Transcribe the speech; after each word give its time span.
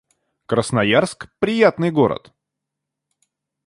Красноярск— 0.47 1.29
приятный 1.39 1.91
город 1.91 2.33